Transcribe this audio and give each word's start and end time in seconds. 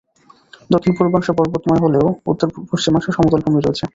দক্ষিণ-পূর্বাংশে 0.69 1.31
পর্বতময় 1.39 1.81
হলেও 1.83 2.05
উত্তর-পশ্চিমাংশে 2.25 3.11
সমতলভূমি 3.11 3.59
রয়েছে। 3.59 3.85